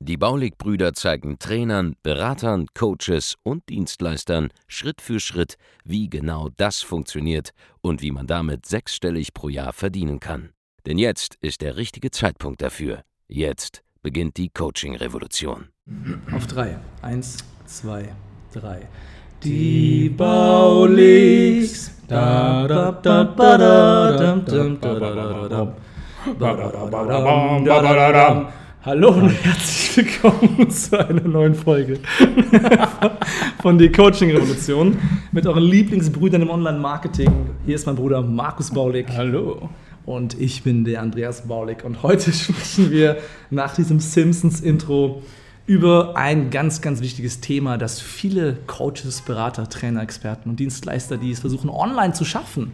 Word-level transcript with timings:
Die 0.00 0.16
Baulig-Brüder 0.16 0.94
zeigen 0.94 1.38
Trainern, 1.38 1.96
Beratern, 2.02 2.66
Coaches 2.74 3.36
und 3.42 3.68
Dienstleistern 3.68 4.48
Schritt 4.66 5.00
für 5.00 5.20
Schritt, 5.20 5.56
wie 5.84 6.08
genau 6.08 6.48
das 6.56 6.80
funktioniert 6.80 7.50
und 7.80 8.02
wie 8.02 8.10
man 8.10 8.26
damit 8.26 8.66
sechsstellig 8.66 9.32
pro 9.34 9.48
Jahr 9.48 9.72
verdienen 9.72 10.20
kann. 10.20 10.50
Denn 10.86 10.98
jetzt 10.98 11.36
ist 11.40 11.60
der 11.60 11.76
richtige 11.76 12.10
Zeitpunkt 12.10 12.62
dafür. 12.62 13.04
Jetzt 13.28 13.82
beginnt 14.02 14.36
die 14.36 14.48
Coaching-Revolution. 14.48 15.68
Auf 16.32 16.46
drei. 16.46 16.78
Eins, 17.02 17.38
zwei, 17.66 18.14
drei. 18.52 18.88
Die 19.42 20.08
Bauligs. 20.08 21.90
Da, 22.08 22.66
da, 22.66 22.92
da, 22.92 23.24
da, 23.24 23.56
da, 23.56 24.10
da, 24.10 24.34
da, 24.36 24.68
da, 24.74 24.94
da, 27.64 27.82
da, 27.82 28.12
da, 28.12 28.52
Hallo 28.82 29.10
und 29.10 29.28
herzlich 29.28 29.94
willkommen 29.94 30.70
zu 30.70 30.98
einer 30.98 31.28
neuen 31.28 31.54
Folge 31.54 32.00
von 33.60 33.76
der 33.76 33.92
Coaching 33.92 34.30
Revolution 34.30 34.96
mit 35.32 35.46
euren 35.46 35.64
Lieblingsbrüdern 35.64 36.40
im 36.40 36.48
Online-Marketing. 36.48 37.30
Hier 37.66 37.74
ist 37.74 37.84
mein 37.84 37.96
Bruder 37.96 38.22
Markus 38.22 38.70
Baulig. 38.70 39.06
Hallo. 39.14 39.68
Und 40.06 40.40
ich 40.40 40.62
bin 40.62 40.84
der 40.84 41.02
Andreas 41.02 41.46
Baulig. 41.46 41.84
Und 41.84 42.02
heute 42.02 42.32
sprechen 42.32 42.90
wir 42.90 43.18
nach 43.50 43.74
diesem 43.74 44.00
Simpsons-Intro 44.00 45.24
über 45.66 46.16
ein 46.16 46.48
ganz, 46.48 46.80
ganz 46.80 47.02
wichtiges 47.02 47.42
Thema, 47.42 47.76
das 47.76 48.00
viele 48.00 48.54
Coaches, 48.66 49.20
Berater, 49.20 49.68
Trainer, 49.68 50.00
Experten 50.02 50.48
und 50.48 50.58
Dienstleister, 50.58 51.18
die 51.18 51.32
es 51.32 51.40
versuchen, 51.40 51.68
online 51.68 52.14
zu 52.14 52.24
schaffen, 52.24 52.72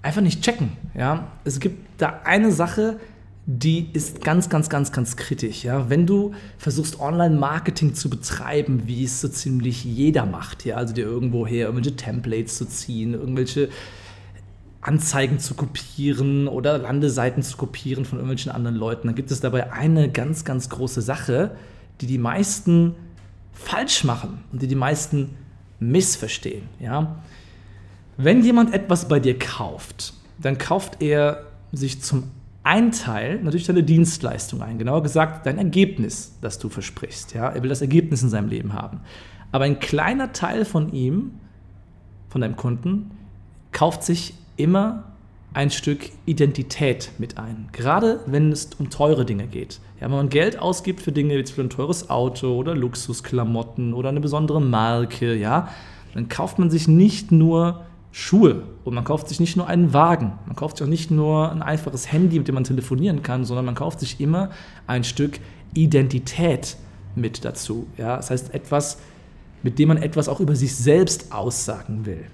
einfach 0.00 0.22
nicht 0.22 0.40
checken. 0.40 0.72
Ja? 0.94 1.26
Es 1.44 1.60
gibt 1.60 2.00
da 2.00 2.20
eine 2.24 2.50
Sache, 2.50 2.96
die 2.96 3.11
ist 3.46 4.22
ganz, 4.22 4.48
ganz, 4.48 4.68
ganz, 4.68 4.92
ganz 4.92 5.16
kritisch. 5.16 5.64
Ja? 5.64 5.90
Wenn 5.90 6.06
du 6.06 6.32
versuchst, 6.58 7.00
Online-Marketing 7.00 7.94
zu 7.94 8.08
betreiben, 8.08 8.82
wie 8.86 9.04
es 9.04 9.20
so 9.20 9.28
ziemlich 9.28 9.84
jeder 9.84 10.26
macht, 10.26 10.64
ja? 10.64 10.76
also 10.76 10.94
dir 10.94 11.04
irgendwoher 11.04 11.66
irgendwelche 11.66 11.96
Templates 11.96 12.56
zu 12.56 12.66
ziehen, 12.66 13.14
irgendwelche 13.14 13.68
Anzeigen 14.80 15.38
zu 15.38 15.54
kopieren 15.54 16.48
oder 16.48 16.78
Landeseiten 16.78 17.42
zu 17.42 17.56
kopieren 17.56 18.04
von 18.04 18.18
irgendwelchen 18.18 18.52
anderen 18.52 18.76
Leuten, 18.76 19.08
dann 19.08 19.14
gibt 19.14 19.30
es 19.30 19.40
dabei 19.40 19.72
eine 19.72 20.10
ganz, 20.10 20.44
ganz 20.44 20.68
große 20.68 21.02
Sache, 21.02 21.56
die 22.00 22.06
die 22.06 22.18
meisten 22.18 22.94
falsch 23.52 24.04
machen 24.04 24.42
und 24.52 24.62
die 24.62 24.66
die 24.66 24.74
meisten 24.74 25.36
missverstehen. 25.78 26.68
Ja? 26.80 27.22
Wenn 28.16 28.44
jemand 28.44 28.72
etwas 28.72 29.08
bei 29.08 29.18
dir 29.18 29.38
kauft, 29.38 30.14
dann 30.38 30.58
kauft 30.58 31.02
er 31.02 31.46
sich 31.72 32.02
zum 32.02 32.30
ein 32.64 32.92
Teil 32.92 33.40
natürlich 33.42 33.66
deine 33.66 33.82
Dienstleistung 33.82 34.62
ein, 34.62 34.78
genauer 34.78 35.02
gesagt 35.02 35.46
dein 35.46 35.58
Ergebnis, 35.58 36.36
das 36.40 36.58
du 36.58 36.68
versprichst. 36.68 37.34
Ja? 37.34 37.48
Er 37.48 37.62
will 37.62 37.68
das 37.68 37.80
Ergebnis 37.80 38.22
in 38.22 38.28
seinem 38.28 38.48
Leben 38.48 38.72
haben. 38.72 39.00
Aber 39.50 39.64
ein 39.64 39.80
kleiner 39.80 40.32
Teil 40.32 40.64
von 40.64 40.92
ihm, 40.92 41.32
von 42.28 42.40
deinem 42.40 42.56
Kunden, 42.56 43.10
kauft 43.72 44.04
sich 44.04 44.34
immer 44.56 45.04
ein 45.54 45.70
Stück 45.70 46.10
Identität 46.24 47.10
mit 47.18 47.36
ein. 47.36 47.68
Gerade 47.72 48.20
wenn 48.26 48.52
es 48.52 48.70
um 48.78 48.88
teure 48.88 49.26
Dinge 49.26 49.46
geht. 49.46 49.80
Ja, 50.00 50.06
wenn 50.06 50.16
man 50.16 50.28
Geld 50.30 50.58
ausgibt 50.58 51.00
für 51.00 51.12
Dinge 51.12 51.34
wie 51.34 51.60
ein 51.60 51.70
teures 51.70 52.08
Auto 52.08 52.56
oder 52.56 52.74
Luxusklamotten 52.74 53.92
oder 53.92 54.08
eine 54.08 54.20
besondere 54.20 54.60
Marke, 54.60 55.34
ja, 55.34 55.68
dann 56.14 56.28
kauft 56.28 56.58
man 56.58 56.70
sich 56.70 56.88
nicht 56.88 57.32
nur 57.32 57.82
Schuhe 58.14 58.64
und 58.84 58.94
man 58.94 59.04
kauft 59.04 59.28
sich 59.28 59.40
nicht 59.40 59.56
nur 59.56 59.66
einen 59.66 59.94
Wagen, 59.94 60.38
man 60.46 60.54
kauft 60.54 60.76
sich 60.76 60.84
auch 60.84 60.90
nicht 60.90 61.10
nur 61.10 61.50
ein 61.50 61.62
einfaches 61.62 62.12
Handy, 62.12 62.38
mit 62.38 62.46
dem 62.46 62.54
man 62.54 62.64
telefonieren 62.64 63.22
kann, 63.22 63.46
sondern 63.46 63.64
man 63.64 63.74
kauft 63.74 64.00
sich 64.00 64.20
immer 64.20 64.50
ein 64.86 65.02
Stück 65.02 65.40
Identität 65.74 66.76
mit 67.14 67.44
dazu. 67.44 67.86
Ja? 67.96 68.16
Das 68.16 68.30
heißt 68.30 68.52
etwas, 68.54 68.98
mit 69.62 69.78
dem 69.78 69.88
man 69.88 69.96
etwas 69.96 70.28
auch 70.28 70.40
über 70.40 70.54
sich 70.54 70.76
selbst 70.76 71.32
aussagen 71.32 72.04
will. 72.04 72.26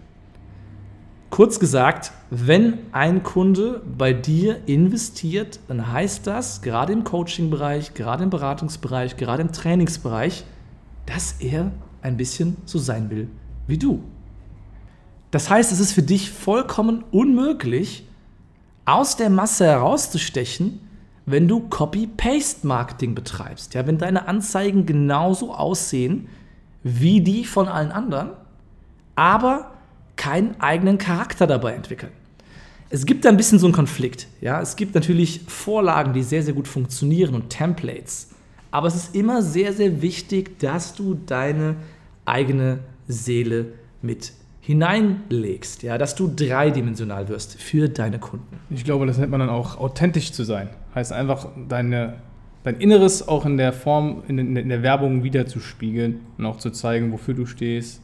Kurz 1.31 1.61
gesagt, 1.61 2.12
wenn 2.31 2.78
ein 2.91 3.22
Kunde 3.22 3.83
bei 3.97 4.12
dir 4.12 4.61
investiert, 4.67 5.61
dann 5.69 5.93
heißt 5.93 6.27
das, 6.27 6.62
gerade 6.62 6.93
im 6.93 7.05
Coaching-Bereich, 7.05 7.94
gerade 7.94 8.25
im 8.25 8.31
Beratungsbereich, 8.31 9.17
gerade 9.17 9.43
im 9.43 9.53
Trainingsbereich, 9.53 10.44
dass 11.06 11.33
er 11.38 11.71
ein 12.03 12.17
bisschen 12.17 12.56
so 12.65 12.78
sein 12.78 13.11
will 13.11 13.28
wie 13.67 13.78
du. 13.78 14.03
Das 15.31 15.50
heißt, 15.50 15.72
es 15.72 15.81
ist 15.81 15.93
für 15.93 16.03
dich 16.03 16.31
vollkommen 16.31 17.05
unmöglich, 17.11 18.05
aus 18.84 19.16
der 19.16 19.28
Masse 19.28 19.66
herauszustechen, 19.66 20.81
wenn 21.27 21.47
du 21.47 21.61
Copy-Paste-Marketing 21.69 23.15
betreibst. 23.15 23.75
Ja, 23.75 23.87
wenn 23.87 23.99
deine 23.99 24.27
Anzeigen 24.28 24.87
genauso 24.87 25.53
aussehen 25.53 26.28
wie 26.83 27.21
die 27.21 27.44
von 27.44 27.69
allen 27.69 27.93
anderen, 27.93 28.31
aber 29.15 29.72
keinen 30.17 30.59
eigenen 30.61 30.97
Charakter 30.97 31.47
dabei 31.47 31.75
entwickeln. 31.75 32.12
Es 32.88 33.05
gibt 33.05 33.27
da 33.27 33.28
ein 33.28 33.37
bisschen 33.37 33.59
so 33.59 33.67
einen 33.67 33.75
Konflikt. 33.75 34.27
Ja? 34.41 34.62
Es 34.62 34.77
gibt 34.77 34.94
natürlich 34.94 35.43
Vorlagen, 35.47 36.15
die 36.15 36.22
sehr, 36.22 36.43
sehr 36.43 36.55
gut 36.55 36.67
funktionieren 36.67 37.34
und 37.34 37.50
Templates. 37.50 38.31
Aber 38.71 38.88
es 38.88 38.94
ist 38.94 39.15
immer 39.15 39.43
sehr, 39.43 39.75
sehr 39.75 40.00
wichtig, 40.00 40.59
dass 40.59 40.94
du 40.94 41.15
deine 41.15 41.77
eigene 42.25 42.78
Seele 43.06 43.72
mit 44.00 44.33
hineinlegst, 44.69 45.83
ja, 45.83 45.97
dass 45.97 46.15
du 46.15 46.29
dreidimensional 46.29 47.31
wirst 47.31 47.59
für 47.59 47.89
deine 47.89 48.19
Kunden. 48.19 48.59
Ich 48.69 48.84
glaube, 48.84 49.06
das 49.06 49.17
nennt 49.17 49.31
man 49.31 49.41
dann 49.41 49.49
auch 49.49 49.79
authentisch 49.79 50.31
zu 50.33 50.45
sein. 50.45 50.69
Heißt 50.95 51.11
einfach, 51.11 51.49
deine, 51.71 52.17
dein 52.65 52.77
Inneres 52.77 53.27
auch 53.27 53.47
in 53.47 53.56
der 53.56 53.73
Form, 53.73 54.25
in, 54.29 54.56
in 54.59 54.69
der 54.69 54.83
Werbung 54.83 55.25
wiederzuspiegeln 55.25 56.21
und 56.37 56.45
auch 56.45 56.59
zu 56.59 56.69
zeigen, 56.69 57.12
wofür 57.12 57.33
du 57.33 57.47
stehst, 57.47 58.03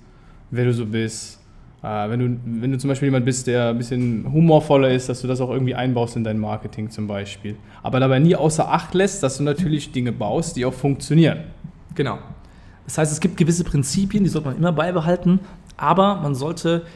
wer 0.51 0.65
du 0.65 0.73
so 0.73 0.87
bist. 0.87 1.39
Äh, 1.83 2.09
wenn, 2.09 2.21
du, 2.21 2.41
wenn 2.47 2.73
du 2.73 2.79
zum 2.79 2.89
Beispiel 2.89 3.09
jemand 3.09 3.27
bist, 3.27 3.47
der 3.47 3.69
ein 3.69 3.77
bisschen 3.77 4.25
humorvoller 4.33 4.89
ist, 4.89 5.11
dass 5.11 5.21
du 5.21 5.29
das 5.29 5.43
auch 5.43 5.51
irgendwie 5.51 5.75
einbaust 5.75 6.17
in 6.17 6.25
dein 6.25 6.39
Marketing 6.39 6.89
zum 6.89 7.07
Beispiel. 7.07 7.57
Aber 7.83 8.01
dabei 8.01 8.21
nie 8.21 8.37
außer 8.37 8.73
Acht 8.73 8.95
lässt, 8.95 9.23
dass 9.23 9.37
du 9.37 9.43
natürlich 9.43 9.93
Dinge 9.93 10.13
baust, 10.13 10.57
die 10.57 10.65
auch 10.65 10.73
funktionieren. 10.73 11.41
Genau. 11.95 12.21
Das 12.87 12.99
heißt, 12.99 13.13
es 13.13 13.21
gibt 13.21 13.37
gewisse 13.37 13.65
Prinzipien, 13.65 14.25
die 14.25 14.31
sollte 14.31 14.49
man 14.49 14.57
immer 14.57 14.73
beibehalten, 14.73 15.41
aber 15.77 16.17
man 16.17 16.35
sollte 16.35 16.87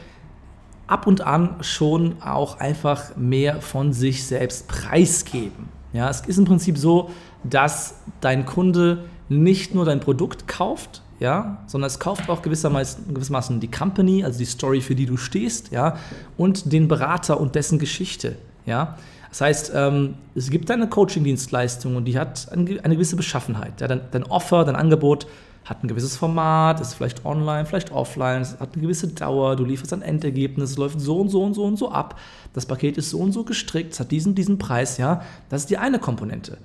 ab 0.87 1.05
und 1.07 1.21
an 1.21 1.55
schon 1.61 2.21
auch 2.21 2.59
einfach 2.59 3.15
mehr 3.15 3.61
von 3.61 3.93
sich 3.93 4.25
selbst 4.25 4.67
preisgeben. 4.67 5.69
Ja, 5.93 6.09
es 6.09 6.21
ist 6.21 6.37
im 6.37 6.45
Prinzip 6.45 6.77
so, 6.77 7.09
dass 7.43 7.95
dein 8.21 8.45
Kunde 8.45 9.05
nicht 9.27 9.75
nur 9.75 9.85
dein 9.85 9.99
Produkt 9.99 10.47
kauft, 10.47 11.03
ja, 11.19 11.63
sondern 11.67 11.87
es 11.87 11.99
kauft 11.99 12.29
auch 12.29 12.41
gewissermaßen, 12.41 13.59
die 13.59 13.69
Company, 13.69 14.23
also 14.23 14.39
die 14.39 14.45
Story, 14.45 14.81
für 14.81 14.95
die 14.95 15.05
du 15.05 15.17
stehst, 15.17 15.71
ja, 15.71 15.97
und 16.37 16.71
den 16.71 16.87
Berater 16.87 17.39
und 17.39 17.55
dessen 17.55 17.77
Geschichte, 17.79 18.37
ja. 18.65 18.97
Das 19.29 19.41
heißt, 19.41 19.71
ähm, 19.75 20.15
es 20.33 20.49
gibt 20.49 20.71
eine 20.71 20.89
Coaching-Dienstleistung 20.89 21.95
und 21.95 22.05
die 22.05 22.17
hat 22.17 22.51
eine, 22.51 22.83
eine 22.83 22.95
gewisse 22.95 23.15
Beschaffenheit. 23.15 23.79
Ja, 23.79 23.87
dein, 23.87 24.01
dein 24.09 24.23
Offer, 24.23 24.65
dein 24.65 24.75
Angebot 24.75 25.27
hat 25.69 25.83
ein 25.83 25.87
gewisses 25.87 26.17
Format, 26.17 26.81
ist 26.81 26.95
vielleicht 26.95 27.25
online, 27.25 27.65
vielleicht 27.65 27.91
offline, 27.91 28.41
es 28.41 28.59
hat 28.59 28.73
eine 28.73 28.81
gewisse 28.81 29.07
Dauer, 29.09 29.55
du 29.55 29.65
lieferst 29.65 29.93
ein 29.93 30.01
Endergebnis, 30.01 30.77
läuft 30.77 30.99
so 30.99 31.19
und 31.19 31.29
so 31.29 31.43
und 31.43 31.53
so 31.53 31.63
und 31.63 31.77
so 31.77 31.91
ab, 31.91 32.19
das 32.53 32.65
Paket 32.65 32.97
ist 32.97 33.11
so 33.11 33.19
und 33.19 33.31
so 33.31 33.43
gestrickt, 33.43 33.93
es 33.93 33.99
hat 33.99 34.11
diesen, 34.11 34.33
diesen 34.33 34.57
Preis, 34.57 34.97
ja, 34.97 35.21
das 35.49 35.61
ist 35.61 35.69
die 35.69 35.77
eine 35.77 35.99
Komponente. 35.99 36.57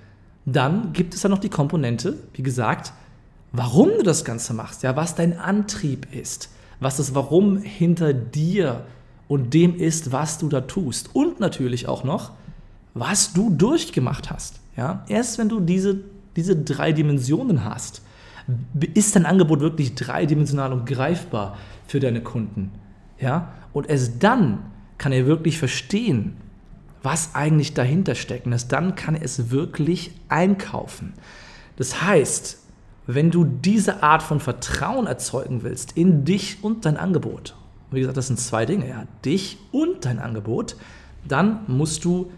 Dann 0.46 0.92
gibt 0.92 1.14
es 1.14 1.20
dann 1.20 1.30
noch 1.30 1.38
die 1.38 1.50
Komponente, 1.50 2.16
wie 2.32 2.42
gesagt, 2.42 2.92
warum 3.52 3.90
du 3.98 4.02
das 4.02 4.24
Ganze 4.24 4.54
machst, 4.54 4.82
ja, 4.82 4.96
was 4.96 5.14
dein 5.14 5.38
Antrieb 5.38 6.06
ist, 6.14 6.48
was 6.80 6.96
das 6.96 7.14
Warum 7.14 7.58
hinter 7.58 8.14
dir 8.14 8.84
und 9.28 9.52
dem 9.54 9.76
ist, 9.76 10.12
was 10.12 10.38
du 10.38 10.48
da 10.48 10.62
tust 10.62 11.10
und 11.14 11.40
natürlich 11.40 11.88
auch 11.88 12.04
noch, 12.04 12.32
was 12.94 13.32
du 13.32 13.50
durchgemacht 13.50 14.30
hast, 14.30 14.60
ja. 14.76 15.04
Erst 15.08 15.38
wenn 15.38 15.48
du 15.48 15.60
diese, 15.60 16.00
diese 16.36 16.56
drei 16.56 16.92
Dimensionen 16.92 17.64
hast, 17.64 18.02
ist 18.94 19.16
dein 19.16 19.26
Angebot 19.26 19.60
wirklich 19.60 19.94
dreidimensional 19.94 20.72
und 20.72 20.86
greifbar 20.86 21.56
für 21.86 22.00
deine 22.00 22.22
Kunden? 22.22 22.72
Ja? 23.18 23.52
Und 23.72 23.88
erst 23.88 24.22
dann 24.22 24.58
kann 24.98 25.12
er 25.12 25.26
wirklich 25.26 25.58
verstehen, 25.58 26.36
was 27.02 27.34
eigentlich 27.34 27.74
dahinter 27.74 28.14
steckt. 28.14 28.46
Und 28.46 28.52
erst 28.52 28.72
dann 28.72 28.94
kann 28.94 29.14
er 29.14 29.22
es 29.22 29.50
wirklich 29.50 30.12
einkaufen. 30.28 31.14
Das 31.76 32.02
heißt, 32.02 32.58
wenn 33.06 33.30
du 33.30 33.44
diese 33.44 34.02
Art 34.02 34.22
von 34.22 34.40
Vertrauen 34.40 35.06
erzeugen 35.06 35.62
willst 35.62 35.92
in 35.96 36.24
dich 36.24 36.62
und 36.62 36.86
dein 36.86 36.96
Angebot, 36.96 37.54
wie 37.90 38.00
gesagt, 38.00 38.16
das 38.16 38.28
sind 38.28 38.40
zwei 38.40 38.64
Dinge, 38.64 38.88
ja, 38.88 39.04
dich 39.24 39.58
und 39.72 40.04
dein 40.04 40.18
Angebot, 40.18 40.76
dann 41.26 41.60
musst 41.66 42.04
du 42.04 42.30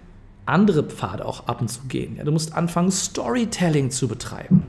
andere 0.44 0.84
Pfade 0.84 1.24
auch 1.24 1.46
ab 1.46 1.60
und 1.60 1.68
zu 1.68 1.82
gehen. 1.88 2.16
Ja, 2.16 2.24
du 2.24 2.32
musst 2.32 2.54
anfangen, 2.54 2.90
Storytelling 2.90 3.90
zu 3.90 4.08
betreiben. 4.08 4.64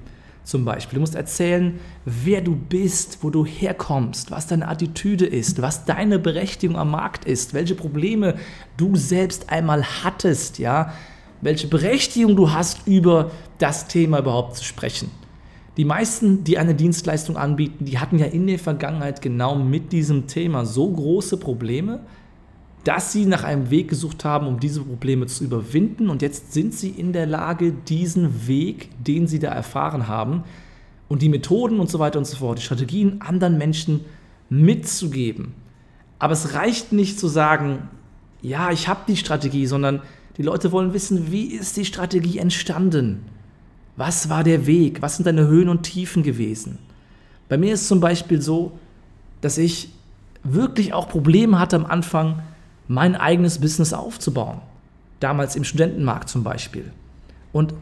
Zum 0.48 0.64
Beispiel, 0.64 0.96
du 0.96 1.02
musst 1.02 1.16
erzählen, 1.16 1.78
wer 2.06 2.40
du 2.40 2.56
bist, 2.56 3.18
wo 3.22 3.30
du 3.30 3.46
herkommst, 3.46 4.32
was 4.32 4.48
deine 4.48 4.70
Attitüde 4.70 5.26
ist, 5.26 5.62
was 5.62 5.84
deine 5.84 6.20
Berechtigung 6.20 6.78
am 6.78 6.92
Markt 6.92 7.26
ist, 7.26 7.54
welche 7.54 7.76
Probleme 7.76 8.36
du 8.78 8.96
selbst 8.96 9.50
einmal 9.50 9.84
hattest, 9.84 10.58
ja, 10.58 10.94
welche 11.42 11.68
Berechtigung 11.68 12.38
du 12.38 12.54
hast, 12.54 12.88
über 12.88 13.32
das 13.58 13.90
Thema 13.90 14.20
überhaupt 14.20 14.56
zu 14.56 14.64
sprechen. 14.64 15.12
Die 15.76 15.84
meisten, 15.84 16.46
die 16.46 16.58
eine 16.58 16.76
Dienstleistung 16.76 17.36
anbieten, 17.36 17.84
die 17.84 18.00
hatten 18.00 18.18
ja 18.18 18.28
in 18.28 18.48
der 18.48 18.58
Vergangenheit 18.58 19.22
genau 19.22 19.54
mit 19.54 19.92
diesem 19.92 20.28
Thema 20.28 20.66
so 20.66 20.90
große 20.90 21.36
Probleme, 21.36 22.06
dass 22.88 23.12
sie 23.12 23.26
nach 23.26 23.44
einem 23.44 23.70
Weg 23.70 23.90
gesucht 23.90 24.24
haben, 24.24 24.48
um 24.48 24.62
diese 24.62 24.82
Probleme 24.82 25.26
zu 25.26 25.44
überwinden. 25.44 26.10
Und 26.10 26.22
jetzt 26.22 26.54
sind 26.54 26.74
sie 26.74 26.90
in 26.90 27.12
der 27.12 27.26
Lage, 27.26 27.74
diesen 27.74 28.48
Weg, 28.48 28.92
den 29.04 29.28
sie 29.28 29.40
da 29.40 29.50
erfahren 29.50 30.08
haben, 30.08 30.46
und 31.10 31.22
die 31.22 31.28
Methoden 31.28 31.82
und 31.82 31.90
so 31.90 32.00
weiter 32.00 32.18
und 32.18 32.24
so 32.26 32.38
fort, 32.38 32.60
die 32.60 32.64
Strategien 32.64 33.20
anderen 33.20 33.58
Menschen 33.58 34.06
mitzugeben. 34.50 35.54
Aber 36.18 36.32
es 36.32 36.54
reicht 36.54 36.94
nicht 36.94 37.20
zu 37.20 37.28
sagen, 37.28 37.90
ja, 38.42 38.72
ich 38.72 38.88
habe 38.88 39.02
die 39.06 39.18
Strategie, 39.18 39.66
sondern 39.66 40.02
die 40.38 40.44
Leute 40.44 40.72
wollen 40.72 40.94
wissen, 40.94 41.30
wie 41.30 41.48
ist 41.48 41.76
die 41.76 41.86
Strategie 41.86 42.38
entstanden? 42.38 43.26
Was 43.98 44.30
war 44.30 44.46
der 44.46 44.66
Weg? 44.66 45.02
Was 45.02 45.18
sind 45.18 45.26
deine 45.26 45.48
Höhen 45.48 45.68
und 45.68 45.84
Tiefen 45.84 46.24
gewesen? 46.24 46.78
Bei 47.50 47.58
mir 47.58 47.74
ist 47.74 47.90
zum 47.90 48.00
Beispiel 48.00 48.42
so, 48.42 48.80
dass 49.42 49.58
ich 49.58 49.90
wirklich 50.44 50.94
auch 50.94 51.10
Probleme 51.10 51.60
hatte 51.60 51.76
am 51.76 51.86
Anfang, 51.86 52.42
mein 52.88 53.16
eigenes 53.16 53.60
Business 53.60 53.94
aufzubauen. 53.94 54.62
Damals 55.20 55.56
im 55.56 55.64
Studentenmarkt 55.64 56.30
zum 56.30 56.44
Beispiel. 56.44 56.92
Und 57.52 57.74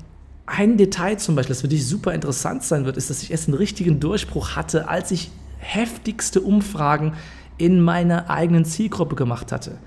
ein 0.46 0.78
Detail 0.78 1.18
zum 1.18 1.36
Beispiel, 1.36 1.54
das 1.54 1.62
für 1.62 1.68
dich 1.68 1.88
super 1.88 2.14
interessant 2.14 2.64
sein 2.64 2.86
wird, 2.86 2.98
ist, 2.98 3.10
dass 3.10 3.24
ich 3.24 3.32
erst 3.32 3.48
einen 3.48 3.58
richtigen 3.58 4.00
Durchbruch 4.00 4.56
hatte, 4.56 4.88
als 4.88 5.12
ich 5.12 5.32
heftigste 5.58 6.42
Umfragen 6.42 7.14
in 7.58 7.82
meiner 7.82 8.30
eigenen 8.30 8.66
Zielgruppe 8.66 9.16
gemacht 9.16 9.52
hatte. 9.52 9.78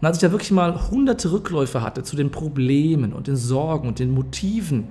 Und 0.00 0.06
als 0.06 0.18
ich 0.18 0.22
da 0.22 0.32
wirklich 0.32 0.50
mal 0.50 0.90
hunderte 0.90 1.32
Rückläufe 1.32 1.82
hatte 1.82 2.02
zu 2.02 2.16
den 2.16 2.30
Problemen 2.30 3.12
und 3.12 3.26
den 3.26 3.36
Sorgen 3.36 3.88
und 3.88 3.98
den 3.98 4.10
Motiven, 4.10 4.88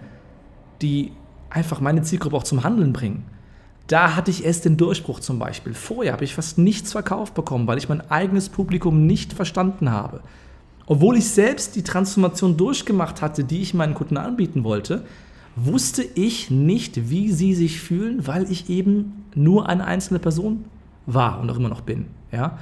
die 0.81 1.11
einfach 1.49 1.81
meine 1.81 2.01
Zielgruppe 2.01 2.37
auch 2.37 2.43
zum 2.43 2.63
Handeln 2.63 2.93
bringen, 2.93 3.25
da 3.87 4.15
hatte 4.15 4.31
ich 4.31 4.45
erst 4.45 4.65
den 4.65 4.77
Durchbruch 4.77 5.19
zum 5.19 5.39
Beispiel. 5.39 5.73
Vorher 5.73 6.13
habe 6.13 6.23
ich 6.23 6.35
fast 6.35 6.57
nichts 6.57 6.91
verkauft 6.91 7.33
bekommen, 7.33 7.67
weil 7.67 7.77
ich 7.77 7.89
mein 7.89 8.09
eigenes 8.09 8.49
Publikum 8.49 9.05
nicht 9.05 9.33
verstanden 9.33 9.91
habe. 9.91 10.21
Obwohl 10.85 11.17
ich 11.17 11.29
selbst 11.29 11.75
die 11.75 11.83
Transformation 11.83 12.57
durchgemacht 12.57 13.21
hatte, 13.21 13.43
die 13.43 13.61
ich 13.61 13.73
meinen 13.73 13.93
Kunden 13.93 14.17
anbieten 14.17 14.63
wollte, 14.63 15.05
wusste 15.55 16.03
ich 16.03 16.49
nicht, 16.49 17.09
wie 17.09 17.31
sie 17.31 17.53
sich 17.53 17.79
fühlen, 17.79 18.25
weil 18.25 18.51
ich 18.51 18.69
eben 18.69 19.25
nur 19.35 19.69
eine 19.69 19.85
einzelne 19.85 20.19
Person 20.19 20.65
war 21.05 21.39
und 21.39 21.49
auch 21.49 21.57
immer 21.57 21.69
noch 21.69 21.81
bin. 21.81 22.07
Ja? 22.31 22.57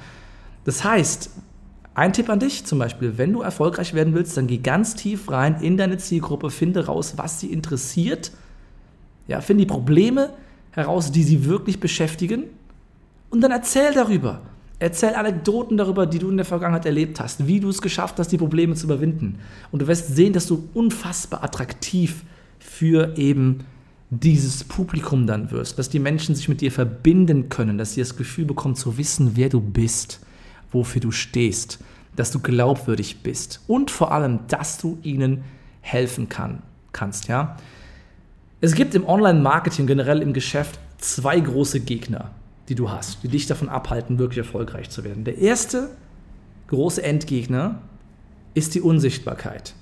Das 0.64 0.84
heißt, 0.84 1.30
ein 1.94 2.12
Tipp 2.12 2.28
an 2.28 2.38
dich 2.38 2.64
zum 2.64 2.78
Beispiel, 2.78 3.18
wenn 3.18 3.32
du 3.32 3.42
erfolgreich 3.42 3.94
werden 3.94 4.14
willst, 4.14 4.36
dann 4.36 4.46
geh 4.46 4.58
ganz 4.58 4.94
tief 4.94 5.30
rein 5.30 5.60
in 5.60 5.76
deine 5.76 5.98
Zielgruppe, 5.98 6.50
finde 6.50 6.86
raus, 6.86 7.14
was 7.16 7.40
sie 7.40 7.52
interessiert, 7.52 8.32
ja, 9.28 9.40
finde 9.40 9.64
die 9.64 9.70
Probleme, 9.70 10.30
heraus, 10.72 11.12
die 11.12 11.22
sie 11.22 11.44
wirklich 11.44 11.80
beschäftigen. 11.80 12.44
Und 13.30 13.40
dann 13.40 13.50
erzähl 13.50 13.94
darüber. 13.94 14.40
Erzähl 14.78 15.14
Anekdoten 15.14 15.76
darüber, 15.76 16.06
die 16.06 16.18
du 16.18 16.28
in 16.28 16.36
der 16.36 16.44
Vergangenheit 16.44 16.86
erlebt 16.86 17.20
hast, 17.20 17.46
wie 17.46 17.60
du 17.60 17.68
es 17.68 17.80
geschafft 17.80 18.18
hast, 18.18 18.28
die 18.32 18.38
Probleme 18.38 18.74
zu 18.74 18.86
überwinden. 18.86 19.38
Und 19.70 19.80
du 19.82 19.86
wirst 19.86 20.16
sehen, 20.16 20.32
dass 20.32 20.48
du 20.48 20.68
unfassbar 20.74 21.44
attraktiv 21.44 22.24
für 22.58 23.16
eben 23.16 23.60
dieses 24.10 24.64
Publikum 24.64 25.26
dann 25.26 25.50
wirst, 25.50 25.78
dass 25.78 25.88
die 25.88 25.98
Menschen 25.98 26.34
sich 26.34 26.48
mit 26.48 26.60
dir 26.60 26.70
verbinden 26.70 27.48
können, 27.48 27.78
dass 27.78 27.94
sie 27.94 28.00
das 28.00 28.16
Gefühl 28.16 28.44
bekommen 28.44 28.74
zu 28.74 28.98
wissen, 28.98 29.32
wer 29.36 29.48
du 29.48 29.60
bist, 29.60 30.20
wofür 30.70 31.00
du 31.00 31.12
stehst, 31.12 31.78
dass 32.14 32.30
du 32.30 32.40
glaubwürdig 32.40 33.22
bist 33.22 33.62
und 33.68 33.90
vor 33.90 34.12
allem, 34.12 34.40
dass 34.48 34.76
du 34.78 34.98
ihnen 35.02 35.44
helfen 35.80 36.28
kann, 36.28 36.62
kannst, 36.92 37.28
ja. 37.28 37.56
Es 38.64 38.76
gibt 38.76 38.94
im 38.94 39.08
Online-Marketing 39.08 39.88
generell 39.88 40.22
im 40.22 40.32
Geschäft 40.32 40.78
zwei 40.98 41.40
große 41.40 41.80
Gegner, 41.80 42.30
die 42.68 42.76
du 42.76 42.90
hast, 42.90 43.24
die 43.24 43.28
dich 43.28 43.48
davon 43.48 43.68
abhalten, 43.68 44.20
wirklich 44.20 44.38
erfolgreich 44.38 44.88
zu 44.88 45.02
werden. 45.02 45.24
Der 45.24 45.38
erste 45.38 45.90
große 46.68 47.02
Endgegner 47.02 47.80
ist 48.54 48.76
die 48.76 48.80
Unsichtbarkeit. 48.80 49.74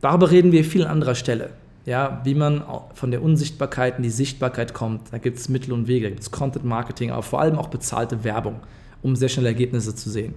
Darüber 0.00 0.30
reden 0.30 0.50
wir 0.50 0.64
viel 0.64 0.82
an 0.84 0.92
anderer 0.92 1.14
Stelle. 1.14 1.50
Ja, 1.84 2.22
wie 2.24 2.34
man 2.34 2.64
von 2.94 3.10
der 3.10 3.22
Unsichtbarkeit 3.22 3.98
in 3.98 4.02
die 4.02 4.08
Sichtbarkeit 4.08 4.72
kommt. 4.72 5.12
Da 5.12 5.18
gibt 5.18 5.36
es 5.36 5.50
Mittel 5.50 5.74
und 5.74 5.88
Wege, 5.88 6.06
da 6.06 6.10
gibt 6.10 6.22
es 6.22 6.30
Content 6.30 6.64
Marketing, 6.64 7.10
aber 7.10 7.22
vor 7.22 7.42
allem 7.42 7.58
auch 7.58 7.68
bezahlte 7.68 8.24
Werbung, 8.24 8.60
um 9.02 9.14
sehr 9.14 9.28
schnell 9.28 9.44
Ergebnisse 9.44 9.94
zu 9.94 10.08
sehen. 10.08 10.34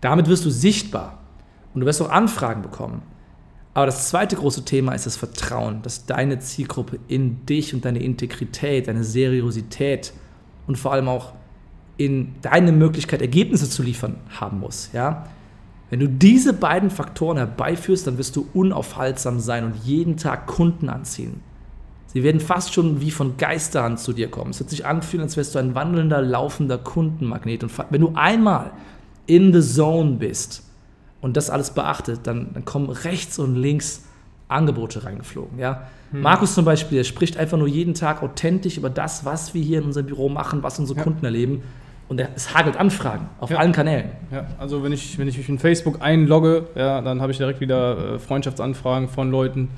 Damit 0.00 0.26
wirst 0.26 0.44
du 0.44 0.50
sichtbar 0.50 1.20
und 1.74 1.82
du 1.82 1.86
wirst 1.86 2.02
auch 2.02 2.10
Anfragen 2.10 2.62
bekommen. 2.62 3.02
Aber 3.76 3.84
das 3.84 4.08
zweite 4.08 4.36
große 4.36 4.64
Thema 4.64 4.94
ist 4.94 5.04
das 5.04 5.16
Vertrauen, 5.16 5.82
dass 5.82 6.06
deine 6.06 6.38
Zielgruppe 6.38 6.98
in 7.08 7.44
dich 7.44 7.74
und 7.74 7.84
deine 7.84 7.98
Integrität, 7.98 8.88
deine 8.88 9.04
Seriosität 9.04 10.14
und 10.66 10.78
vor 10.78 10.94
allem 10.94 11.08
auch 11.08 11.34
in 11.98 12.36
deine 12.40 12.72
Möglichkeit, 12.72 13.20
Ergebnisse 13.20 13.68
zu 13.68 13.82
liefern, 13.82 14.16
haben 14.40 14.60
muss. 14.60 14.88
Ja? 14.94 15.26
Wenn 15.90 16.00
du 16.00 16.08
diese 16.08 16.54
beiden 16.54 16.88
Faktoren 16.88 17.36
herbeiführst, 17.36 18.06
dann 18.06 18.16
wirst 18.16 18.34
du 18.36 18.48
unaufhaltsam 18.54 19.40
sein 19.40 19.64
und 19.64 19.76
jeden 19.84 20.16
Tag 20.16 20.46
Kunden 20.46 20.88
anziehen. 20.88 21.42
Sie 22.06 22.22
werden 22.22 22.40
fast 22.40 22.72
schon 22.72 23.02
wie 23.02 23.10
von 23.10 23.36
Geisterhand 23.36 24.00
zu 24.00 24.14
dir 24.14 24.30
kommen. 24.30 24.52
Es 24.52 24.58
wird 24.58 24.70
sich 24.70 24.86
anfühlen, 24.86 25.24
als 25.24 25.36
wärst 25.36 25.54
du 25.54 25.58
ein 25.58 25.74
wandelnder, 25.74 26.22
laufender 26.22 26.78
Kundenmagnet. 26.78 27.62
Und 27.62 27.72
wenn 27.90 28.00
du 28.00 28.12
einmal 28.14 28.70
in 29.26 29.52
the 29.52 29.60
zone 29.60 30.12
bist, 30.12 30.65
und 31.20 31.36
das 31.36 31.50
alles 31.50 31.70
beachtet, 31.70 32.20
dann, 32.24 32.50
dann 32.54 32.64
kommen 32.64 32.90
rechts 32.90 33.38
und 33.38 33.56
links 33.56 34.04
Angebote 34.48 35.04
reingeflogen. 35.04 35.58
Ja? 35.58 35.88
Hm. 36.12 36.22
Markus 36.22 36.54
zum 36.54 36.64
Beispiel, 36.64 36.98
der 36.98 37.04
spricht 37.04 37.36
einfach 37.36 37.58
nur 37.58 37.68
jeden 37.68 37.94
Tag 37.94 38.22
authentisch 38.22 38.76
über 38.76 38.90
das, 38.90 39.24
was 39.24 39.54
wir 39.54 39.62
hier 39.62 39.78
in 39.78 39.84
unserem 39.84 40.06
Büro 40.06 40.28
machen, 40.28 40.62
was 40.62 40.78
unsere 40.78 40.98
ja. 40.98 41.04
Kunden 41.04 41.24
erleben. 41.24 41.62
Und 42.08 42.20
es 42.20 42.54
hagelt 42.54 42.76
Anfragen 42.76 43.28
auf 43.40 43.50
ja. 43.50 43.56
allen 43.56 43.72
Kanälen. 43.72 44.10
Ja, 44.30 44.46
also 44.58 44.84
wenn 44.84 44.92
ich, 44.92 45.18
wenn 45.18 45.26
ich 45.26 45.36
mich 45.36 45.48
in 45.48 45.58
Facebook 45.58 46.00
einlogge, 46.00 46.68
ja, 46.76 47.00
dann 47.00 47.20
habe 47.20 47.32
ich 47.32 47.38
direkt 47.38 47.60
wieder 47.60 48.14
äh, 48.14 48.18
Freundschaftsanfragen 48.20 49.08
von 49.08 49.32
Leuten, 49.32 49.70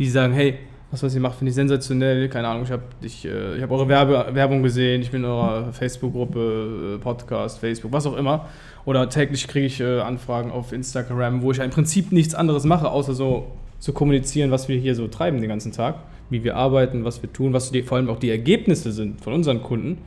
die 0.00 0.08
sagen, 0.08 0.32
hey, 0.32 0.58
was, 0.96 1.02
was 1.02 1.14
ihr 1.14 1.20
macht, 1.20 1.36
finde 1.36 1.50
ich 1.50 1.54
sensationell. 1.54 2.28
Keine 2.28 2.48
Ahnung, 2.48 2.64
ich 2.64 2.70
habe 2.70 2.82
ich, 3.02 3.24
äh, 3.26 3.56
ich 3.56 3.62
hab 3.62 3.70
eure 3.70 3.88
Werbe, 3.88 4.26
Werbung 4.32 4.62
gesehen, 4.62 5.02
ich 5.02 5.10
bin 5.10 5.22
in 5.22 5.28
eurer 5.28 5.72
Facebook-Gruppe, 5.72 6.96
äh, 6.96 6.98
Podcast, 6.98 7.58
Facebook, 7.58 7.92
was 7.92 8.06
auch 8.06 8.16
immer. 8.16 8.46
Oder 8.86 9.08
täglich 9.08 9.46
kriege 9.46 9.66
ich 9.66 9.80
äh, 9.80 10.00
Anfragen 10.00 10.50
auf 10.50 10.72
Instagram, 10.72 11.42
wo 11.42 11.50
ich 11.50 11.58
ja 11.58 11.64
im 11.64 11.70
Prinzip 11.70 12.12
nichts 12.12 12.34
anderes 12.34 12.64
mache, 12.64 12.88
außer 12.88 13.14
so 13.14 13.52
zu 13.78 13.92
kommunizieren, 13.92 14.50
was 14.50 14.68
wir 14.68 14.78
hier 14.78 14.94
so 14.94 15.06
treiben 15.06 15.40
den 15.40 15.50
ganzen 15.50 15.72
Tag, 15.72 15.96
wie 16.30 16.42
wir 16.44 16.56
arbeiten, 16.56 17.04
was 17.04 17.22
wir 17.22 17.30
tun, 17.30 17.52
was 17.52 17.70
die, 17.70 17.82
vor 17.82 17.98
allem 17.98 18.08
auch 18.08 18.18
die 18.18 18.30
Ergebnisse 18.30 18.90
sind 18.90 19.20
von 19.20 19.34
unseren 19.34 19.62
Kunden 19.62 19.98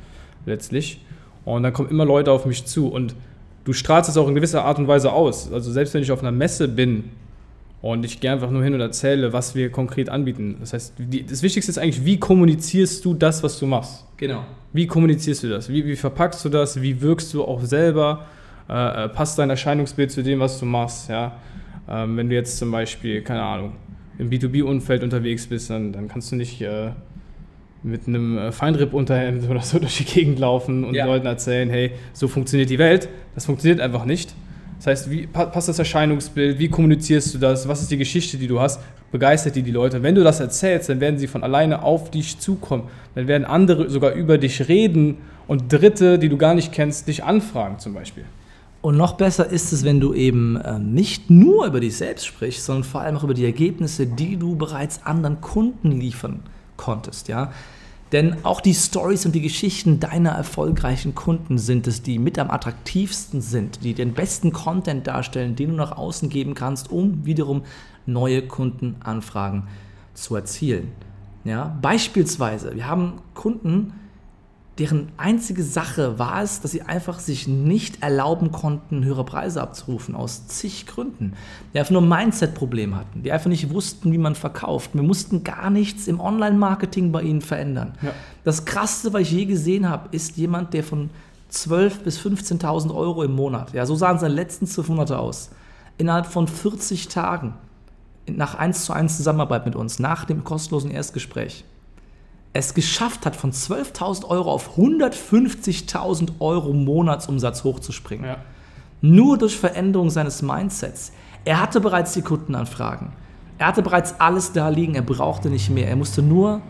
letztlich. 0.46 1.02
Und 1.46 1.64
dann 1.64 1.74
kommen 1.74 1.90
immer 1.90 2.06
Leute 2.06 2.32
auf 2.32 2.46
mich 2.46 2.66
zu 2.66 2.88
und 2.88 3.16
du 3.64 3.74
strahlst 3.74 4.10
es 4.10 4.18
auch 4.18 4.28
in 4.28 4.36
gewisser 4.36 4.66
Art 4.66 4.80
und 4.80 4.88
Weise 4.88 5.12
aus. 5.14 5.52
Also 5.54 5.72
selbst 5.72 5.94
wenn 5.94 6.02
ich 6.02 6.12
auf 6.12 6.22
einer 6.22 6.32
Messe 6.32 6.68
bin 6.68 7.06
und 7.82 8.04
ich 8.04 8.20
gehe 8.20 8.32
einfach 8.32 8.52
nur 8.52 8.64
hin 8.64 8.74
und 8.74 8.82
erzähle, 8.82 9.32
was 9.32 9.56
wir 9.56 9.72
konkret 9.72 10.10
anbieten. 10.10 10.58
Das 10.60 10.74
heißt, 10.74 10.96
die, 10.98 11.26
das 11.26 11.42
Wichtigste 11.44 11.72
ist 11.72 11.78
eigentlich, 11.78 12.04
wie 12.04 12.20
kommunizierst 12.20 13.04
du 13.06 13.14
das, 13.14 13.42
was 13.42 13.58
du 13.58 13.66
machst? 13.66 14.06
Genau. 14.18 14.46
Wie 14.74 14.86
kommunizierst 14.86 15.44
du 15.44 15.50
das? 15.50 15.70
Wie, 15.70 15.86
wie 15.86 15.96
verpackst 15.96 16.44
du 16.44 16.50
das? 16.50 16.82
Wie 16.82 17.02
wirkst 17.02 17.34
du 17.34 17.44
auch 17.44 17.62
selber? 17.64 18.26
Äh, 18.70 19.06
äh 19.06 19.10
passt 19.10 19.40
dein 19.40 19.50
Erscheinungsbild 19.50 20.12
zu 20.12 20.22
dem, 20.24 20.40
was 20.40 20.60
du 20.60 20.66
machst? 20.66 21.10
Ja? 21.10 21.38
Ähm, 21.90 22.18
wenn 22.18 22.30
du 22.30 22.36
jetzt 22.36 22.58
zum 22.58 22.70
Beispiel, 22.70 23.22
keine 23.22 23.44
Ahnung, 23.44 23.74
im 24.18 24.30
B2B-Umfeld 24.30 25.02
unterwegs 25.02 25.48
bist, 25.48 25.70
dann, 25.70 25.94
dann 25.94 26.10
kannst 26.10 26.32
du 26.34 26.36
nicht 26.36 26.62
äh, 26.62 26.92
mit 27.82 28.08
einem 28.08 28.38
äh, 28.38 28.52
Feinripp-Unterhemd 28.52 29.50
oder 29.50 29.62
so 29.62 29.80
durch 29.80 29.98
die 29.98 30.06
Gegend 30.06 30.40
laufen 30.40 30.84
und 30.84 30.96
ja. 30.96 31.06
Leuten 31.06 31.26
erzählen, 31.26 31.70
hey, 31.70 31.92
so 32.12 32.28
funktioniert 32.28 32.70
die 32.70 32.78
Welt. 32.78 33.08
Das 33.36 33.46
funktioniert 33.46 33.80
einfach 33.80 34.04
nicht. 34.04 34.36
Das 34.80 34.88
heißt, 34.88 35.12
wie 35.12 35.28
passt 35.28 35.68
das 35.68 35.78
Erscheinungsbild? 35.78 36.58
Wie 36.58 36.70
kommunizierst 36.70 37.34
du 37.34 37.38
das? 37.38 37.68
Was 37.68 37.82
ist 37.82 37.92
die 37.92 37.98
Geschichte, 37.98 38.38
die 38.38 38.48
du 38.48 38.62
hast? 38.62 38.80
Begeistert 39.12 39.56
die 39.56 39.62
die 39.62 39.72
Leute? 39.72 40.02
Wenn 40.04 40.16
du 40.16 40.24
das 40.24 40.40
erzählst, 40.40 40.88
dann 40.88 41.02
werden 41.02 41.20
sie 41.20 41.28
von 41.28 41.44
alleine 41.44 41.84
auf 41.84 42.12
dich 42.12 42.40
zukommen. 42.40 42.84
Dann 43.14 43.28
werden 43.28 43.44
andere 43.44 43.90
sogar 43.90 44.14
über 44.14 44.38
dich 44.38 44.70
reden 44.70 45.18
und 45.48 45.72
Dritte, 45.74 46.18
die 46.18 46.30
du 46.30 46.38
gar 46.38 46.56
nicht 46.56 46.72
kennst, 46.72 47.08
dich 47.08 47.26
anfragen 47.26 47.80
zum 47.80 47.94
Beispiel. 47.94 48.24
Und 48.82 48.96
noch 48.96 49.14
besser 49.14 49.48
ist 49.50 49.74
es, 49.74 49.84
wenn 49.84 50.00
du 50.00 50.14
eben 50.14 50.56
äh, 50.56 50.80
nicht 50.80 51.30
nur 51.30 51.66
über 51.66 51.82
dich 51.82 51.98
selbst 51.98 52.26
sprichst, 52.26 52.66
sondern 52.66 52.86
vor 52.86 53.02
allem 53.02 53.18
auch 53.18 53.26
über 53.26 53.34
die 53.34 53.44
Ergebnisse, 53.44 54.08
die 54.08 54.38
du 54.38 54.56
bereits 54.56 55.06
anderen 55.06 55.42
Kunden 55.42 55.92
liefern 55.92 56.40
konntest. 56.78 57.28
Ja? 57.28 57.52
Denn 58.12 58.44
auch 58.44 58.60
die 58.60 58.74
Stories 58.74 59.26
und 59.26 59.34
die 59.34 59.42
Geschichten 59.42 60.00
deiner 60.00 60.32
erfolgreichen 60.32 61.14
Kunden 61.14 61.60
sind 61.60 61.86
es, 61.86 62.02
die 62.02 62.18
mit 62.18 62.40
am 62.40 62.50
attraktivsten 62.50 63.42
sind, 63.42 63.84
die 63.84 63.94
den 63.94 64.14
besten 64.14 64.52
Content 64.52 65.06
darstellen, 65.06 65.56
den 65.56 65.70
du 65.70 65.76
nach 65.76 65.96
außen 65.96 66.30
geben 66.30 66.56
kannst, 66.56 66.92
um 66.92 67.26
wiederum 67.26 67.64
neue 68.08 68.42
Kundenanfragen 68.42 69.68
zu 70.16 70.36
erzielen. 70.36 70.92
Ja, 71.44 71.78
beispielsweise, 71.82 72.76
wir 72.76 72.88
haben 72.88 73.22
Kunden, 73.36 73.94
deren 74.80 75.10
einzige 75.18 75.62
Sache 75.62 76.18
war 76.18 76.42
es, 76.42 76.62
dass 76.62 76.72
sie 76.72 76.84
einfach 76.84 77.20
sich 77.20 77.48
nicht 77.50 78.02
erlauben 78.02 78.52
konnten, 78.54 79.04
höhere 79.04 79.26
Preise 79.26 79.62
abzurufen, 79.62 80.16
aus 80.16 80.48
zig 80.48 80.88
Gründen. 80.88 81.34
Die 81.74 81.80
einfach 81.80 81.92
nur 81.92 82.02
ein 82.02 82.08
Mindset-Problem 82.08 82.96
hatten, 82.96 83.22
die 83.22 83.32
einfach 83.34 83.50
nicht 83.50 83.72
wussten, 83.72 84.14
wie 84.14 84.18
man 84.18 84.36
verkauft. 84.36 84.92
Wir 84.94 85.04
mussten 85.04 85.44
gar 85.44 85.70
nichts 85.70 86.08
im 86.08 86.22
Online-Marketing 86.22 87.12
bei 87.12 87.24
ihnen 87.24 87.42
verändern. 87.42 87.94
Ja. 88.02 88.14
Das 88.46 88.64
Krasseste, 88.64 89.12
was 89.12 89.24
ich 89.24 89.32
je 89.32 89.46
gesehen 89.46 89.90
habe, 89.90 90.08
ist 90.12 90.38
jemand, 90.38 90.74
der 90.74 90.86
von 90.86 91.10
12.000 91.52 92.04
bis 92.04 92.20
15.000 92.20 92.96
Euro 92.96 93.24
im 93.24 93.36
Monat, 93.36 93.74
ja, 93.74 93.86
so 93.86 93.96
sahen 93.96 94.18
seine 94.20 94.34
letzten 94.34 94.66
12 94.66 94.90
Monate 94.90 95.20
aus, 95.20 95.50
innerhalb 95.98 96.26
von 96.26 96.48
40 96.48 97.10
Tagen, 97.10 97.54
nach 98.28 98.56
1 98.56 98.86
zu 98.86 98.94
1 98.94 99.18
Zusammenarbeit 99.18 99.66
mit 99.66 99.76
uns, 99.76 100.00
nach 100.00 100.26
dem 100.26 100.44
kostenlosen 100.44 100.92
Erstgespräch, 100.92 101.66
es 102.54 102.74
geschafft 102.74 103.26
hat, 103.26 103.36
von 103.36 103.52
12.000 103.52 104.26
Euro 104.26 104.52
auf 104.52 104.78
150.000 104.78 106.32
Euro 106.40 106.74
Monatsumsatz 106.74 107.64
hochzuspringen. 107.64 108.26
Ja. 108.26 108.38
Nur 109.02 109.38
durch 109.38 109.58
Veränderung 109.58 110.10
seines 110.10 110.42
Mindsets. 110.42 111.12
Er 111.46 111.62
hatte 111.62 111.80
bereits 111.80 112.14
die 112.14 112.22
Kundenanfragen. 112.22 113.14
Er 113.58 113.68
hatte 113.68 113.82
bereits 113.82 114.20
alles 114.20 114.52
da 114.52 114.70
liegen. 114.70 114.96
Er 114.96 115.02
brauchte 115.02 115.50
nicht 115.50 115.70
mehr. 115.70 115.88
Er 115.88 115.96
musste 115.96 116.22
nur 116.22 116.62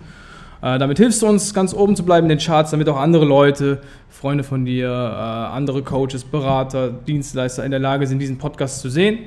Äh, 0.61 0.79
damit 0.79 0.97
hilfst 0.97 1.21
du 1.21 1.27
uns, 1.27 1.53
ganz 1.53 1.73
oben 1.73 1.95
zu 1.95 2.03
bleiben 2.03 2.25
in 2.25 2.37
den 2.37 2.45
Charts, 2.45 2.71
damit 2.71 2.89
auch 2.89 2.97
andere 2.97 3.25
Leute, 3.25 3.79
Freunde 4.09 4.43
von 4.43 4.65
dir, 4.65 4.89
äh, 4.89 4.91
andere 4.91 5.83
Coaches, 5.83 6.23
Berater, 6.23 6.89
Dienstleister 6.89 7.63
in 7.63 7.71
der 7.71 7.79
Lage 7.79 8.07
sind, 8.07 8.19
diesen 8.19 8.37
Podcast 8.37 8.81
zu 8.81 8.89
sehen 8.89 9.19